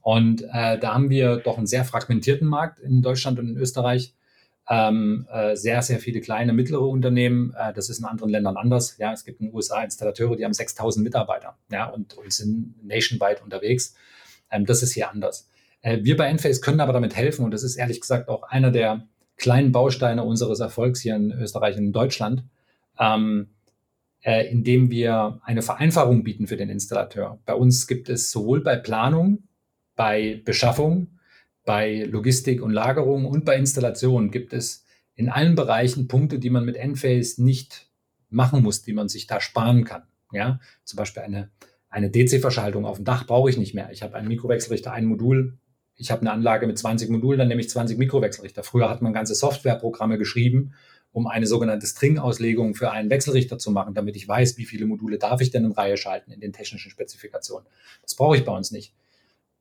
[0.02, 4.14] Und äh, da haben wir doch einen sehr fragmentierten Markt in Deutschland und in Österreich
[4.69, 7.54] ähm, äh, sehr, sehr viele kleine, mittlere Unternehmen.
[7.58, 8.97] Äh, das ist in anderen Ländern anders.
[8.97, 12.76] Ja, es gibt in den USA Installateure, die haben 6000 Mitarbeiter ja, und, und sind
[12.86, 13.95] nationwide unterwegs.
[14.50, 15.50] Ähm, das ist hier anders.
[15.82, 18.71] Äh, wir bei Enphase können aber damit helfen und das ist ehrlich gesagt auch einer
[18.71, 22.43] der kleinen Bausteine unseres Erfolgs hier in Österreich und in Deutschland,
[23.00, 23.50] ähm,
[24.21, 27.39] äh, indem wir eine Vereinfachung bieten für den Installateur.
[27.45, 29.43] Bei uns gibt es sowohl bei Planung,
[29.95, 31.08] bei Beschaffung,
[31.63, 36.65] bei Logistik und Lagerung und bei Installation gibt es in allen Bereichen Punkte, die man
[36.65, 37.89] mit Enphase nicht
[38.30, 40.04] machen muss, die man sich da sparen kann.
[40.32, 41.52] Ja, zum Beispiel eine,
[41.89, 43.91] eine DC-Verschaltung auf dem Dach brauche ich nicht mehr.
[43.91, 45.58] Ich habe einen Mikrowechselrichter, ein Modul.
[45.95, 48.63] Ich habe eine Anlage mit 20 Modulen, dann nehme ich 20 Mikrowechselrichter.
[48.63, 50.74] Früher hat man ganze Softwareprogramme geschrieben,
[51.12, 55.17] um eine sogenannte String-Auslegung für einen Wechselrichter zu machen, damit ich weiß, wie viele Module
[55.17, 57.67] darf ich denn in Reihe schalten in den technischen Spezifikationen.
[58.02, 58.95] Das brauche ich bei uns nicht.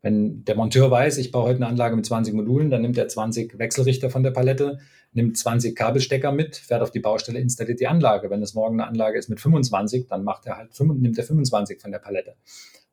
[0.03, 3.09] Wenn der Monteur weiß, ich baue heute eine Anlage mit 20 Modulen, dann nimmt er
[3.09, 4.79] 20 Wechselrichter von der Palette,
[5.13, 8.31] nimmt 20 Kabelstecker mit, fährt auf die Baustelle, installiert die Anlage.
[8.31, 11.81] Wenn es morgen eine Anlage ist mit 25, dann macht er halt, nimmt er 25
[11.81, 12.37] von der Palette.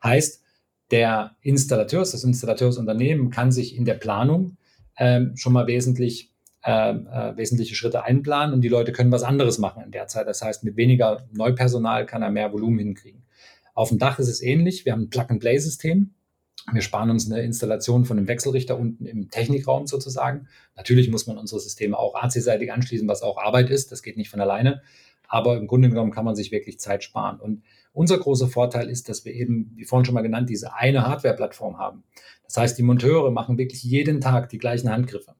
[0.04, 0.44] Heißt,
[0.92, 4.58] der Installateur, das Installateursunternehmen kann sich in der Planung
[4.98, 6.34] ähm, schon mal wesentlich
[6.68, 10.28] äh, äh, wesentliche Schritte einplanen und die Leute können was anderes machen in der Zeit.
[10.28, 13.24] Das heißt, mit weniger Neupersonal kann er mehr Volumen hinkriegen.
[13.74, 14.84] Auf dem Dach ist es ähnlich.
[14.84, 16.14] Wir haben ein Plug-and-Play-System.
[16.74, 20.48] Wir sparen uns eine Installation von einem Wechselrichter unten im Technikraum sozusagen.
[20.76, 23.92] Natürlich muss man unsere Systeme auch AC-seitig anschließen, was auch Arbeit ist.
[23.92, 24.82] Das geht nicht von alleine.
[25.30, 27.40] Aber im Grunde genommen kann man sich wirklich Zeit sparen.
[27.40, 31.08] Und unser großer Vorteil ist, dass wir eben, wie vorhin schon mal genannt, diese eine
[31.08, 32.04] Hardware-Plattform haben.
[32.44, 35.36] Das heißt, die Monteure machen wirklich jeden Tag die gleichen Handgriffe.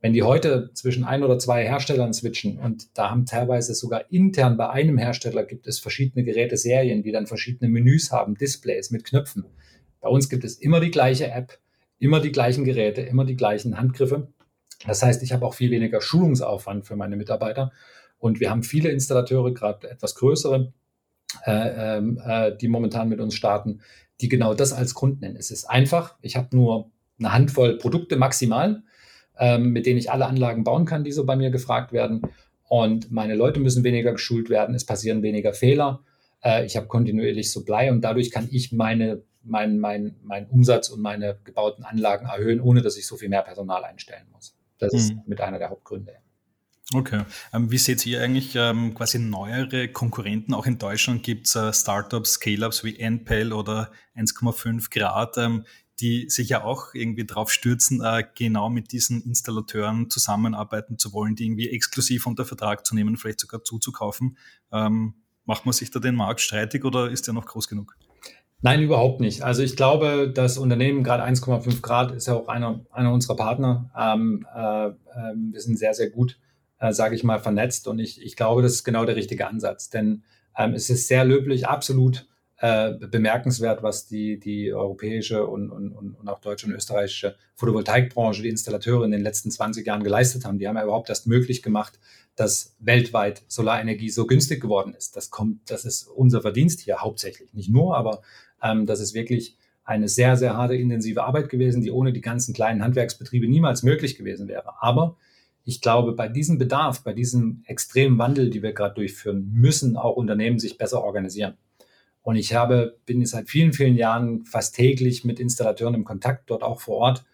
[0.00, 4.56] Wenn die heute zwischen ein oder zwei Herstellern switchen und da haben teilweise sogar intern
[4.56, 9.44] bei einem Hersteller gibt es verschiedene Geräte-Serien, die dann verschiedene Menüs haben, Displays mit Knöpfen.
[10.00, 11.58] Bei uns gibt es immer die gleiche App,
[11.98, 14.28] immer die gleichen Geräte, immer die gleichen Handgriffe.
[14.86, 17.72] Das heißt, ich habe auch viel weniger Schulungsaufwand für meine Mitarbeiter.
[18.18, 20.72] Und wir haben viele Installateure, gerade etwas größere,
[21.46, 23.80] äh, ähm, äh, die momentan mit uns starten,
[24.20, 25.36] die genau das als Grund nennen.
[25.36, 26.16] Es ist einfach.
[26.22, 28.82] Ich habe nur eine Handvoll Produkte maximal,
[29.38, 32.22] ähm, mit denen ich alle Anlagen bauen kann, die so bei mir gefragt werden.
[32.68, 34.74] Und meine Leute müssen weniger geschult werden.
[34.74, 36.04] Es passieren weniger Fehler.
[36.42, 41.00] Äh, ich habe kontinuierlich Supply und dadurch kann ich meine meinen mein, mein Umsatz und
[41.00, 44.56] meine gebauten Anlagen erhöhen, ohne dass ich so viel mehr Personal einstellen muss.
[44.78, 44.98] Das mhm.
[44.98, 46.16] ist mit einer der Hauptgründe.
[46.92, 47.22] Okay.
[47.52, 50.54] Ähm, wie seht ihr eigentlich ähm, quasi neuere Konkurrenten?
[50.54, 55.64] Auch in Deutschland gibt es äh, Startups, Scale-Ups wie NPL oder 1,5 Grad, ähm,
[56.00, 61.36] die sich ja auch irgendwie drauf stürzen, äh, genau mit diesen Installateuren zusammenarbeiten zu wollen,
[61.36, 64.36] die irgendwie exklusiv unter Vertrag zu nehmen, vielleicht sogar zuzukaufen.
[64.72, 67.96] Ähm, macht man sich da den Markt streitig oder ist der noch groß genug?
[68.62, 69.42] Nein, überhaupt nicht.
[69.42, 73.90] Also ich glaube, das Unternehmen, gerade 1,5 Grad, ist ja auch einer, einer unserer Partner.
[73.98, 74.92] Ähm, äh, äh,
[75.52, 76.38] wir sind sehr, sehr gut,
[76.78, 79.88] äh, sage ich mal, vernetzt und ich, ich glaube, das ist genau der richtige Ansatz.
[79.88, 80.24] Denn
[80.56, 86.28] ähm, es ist sehr löblich, absolut äh, bemerkenswert, was die, die europäische und, und, und
[86.28, 90.58] auch deutsche und österreichische Photovoltaikbranche, die Installateure in den letzten 20 Jahren geleistet haben.
[90.58, 91.98] Die haben ja überhaupt erst möglich gemacht,
[92.36, 95.16] dass weltweit Solarenergie so günstig geworden ist.
[95.16, 97.54] Das kommt, das ist unser Verdienst hier hauptsächlich.
[97.54, 98.20] Nicht nur, aber
[98.62, 102.54] ähm, das ist wirklich eine sehr, sehr harte, intensive Arbeit gewesen, die ohne die ganzen
[102.54, 104.74] kleinen Handwerksbetriebe niemals möglich gewesen wäre.
[104.80, 105.16] Aber
[105.64, 110.16] ich glaube, bei diesem Bedarf, bei diesem extremen Wandel, die wir gerade durchführen, müssen auch
[110.16, 111.54] Unternehmen sich besser organisieren.
[112.22, 116.62] Und ich habe, bin seit vielen, vielen Jahren fast täglich mit Installateuren im Kontakt, dort
[116.62, 117.24] auch vor Ort.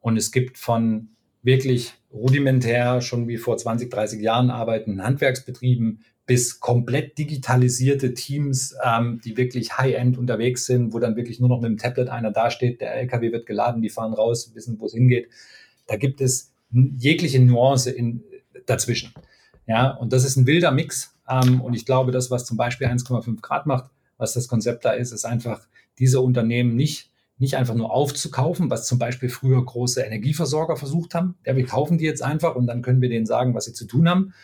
[0.00, 1.08] Und es gibt von
[1.42, 9.20] wirklich rudimentär schon wie vor 20, 30 Jahren arbeiten, Handwerksbetrieben bis komplett digitalisierte Teams, ähm,
[9.24, 12.80] die wirklich High-End unterwegs sind, wo dann wirklich nur noch mit dem Tablet einer dasteht,
[12.80, 15.28] der LKW wird geladen, die fahren raus, wissen, wo es hingeht.
[15.86, 18.22] Da gibt es jegliche Nuance in,
[18.66, 19.12] dazwischen.
[19.66, 21.14] Ja, und das ist ein wilder Mix.
[21.28, 24.92] Ähm, und ich glaube, das, was zum Beispiel 1,5 Grad macht, was das Konzept da
[24.92, 25.66] ist, ist einfach,
[25.98, 31.36] diese Unternehmen nicht, nicht einfach nur aufzukaufen, was zum Beispiel früher große Energieversorger versucht haben.
[31.44, 33.86] Ja, wir kaufen die jetzt einfach und dann können wir denen sagen, was sie zu
[33.86, 34.34] tun haben,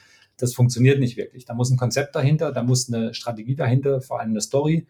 [0.42, 1.44] das funktioniert nicht wirklich.
[1.44, 4.86] Da muss ein Konzept dahinter, da muss eine Strategie dahinter, vor allem eine Story.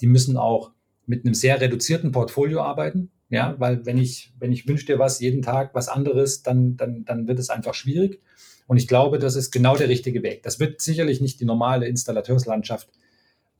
[0.00, 0.72] Die müssen auch
[1.06, 3.10] mit einem sehr reduzierten Portfolio arbeiten.
[3.30, 7.04] Ja, weil wenn ich, wenn ich wünsche dir was jeden Tag, was anderes, dann, dann,
[7.04, 8.20] dann wird es einfach schwierig.
[8.66, 10.42] Und ich glaube, das ist genau der richtige Weg.
[10.42, 12.88] Das wird sicherlich nicht die normale Installateurslandschaft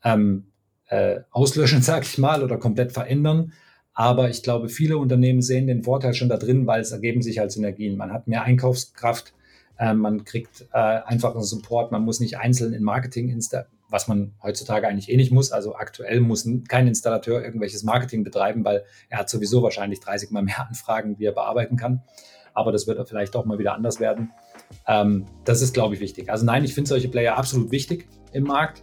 [0.02, 0.46] ähm,
[0.86, 3.52] äh, auslöschen, sage ich mal, oder komplett verändern.
[3.92, 7.40] Aber ich glaube, viele Unternehmen sehen den Vorteil schon da drin, weil es ergeben sich
[7.40, 7.96] als Synergien.
[7.96, 9.32] Man hat mehr Einkaufskraft,
[9.78, 14.32] ähm, man kriegt äh, einfachen Support, man muss nicht einzeln in Marketing, insta was man
[14.42, 15.52] heutzutage eigentlich eh nicht muss.
[15.52, 20.42] Also aktuell muss kein Installateur irgendwelches Marketing betreiben, weil er hat sowieso wahrscheinlich 30 mal
[20.42, 22.02] mehr Anfragen, wie er bearbeiten kann.
[22.54, 24.32] Aber das wird vielleicht auch mal wieder anders werden.
[24.86, 26.30] Ähm, das ist, glaube ich, wichtig.
[26.30, 28.82] Also nein, ich finde solche Player absolut wichtig im Markt.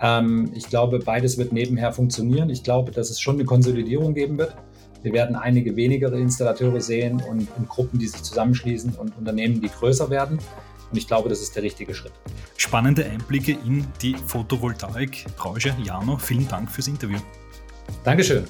[0.00, 2.48] Ähm, ich glaube, beides wird nebenher funktionieren.
[2.50, 4.54] Ich glaube, dass es schon eine Konsolidierung geben wird.
[5.02, 9.68] Wir werden einige weniger Installateure sehen und, und Gruppen, die sich zusammenschließen und Unternehmen, die
[9.68, 10.38] größer werden.
[10.90, 12.12] Und ich glaube, das ist der richtige Schritt.
[12.56, 15.74] Spannende Einblicke in die Photovoltaik-Branche.
[15.82, 17.18] Jano, vielen Dank fürs Interview.
[18.04, 18.44] Dankeschön.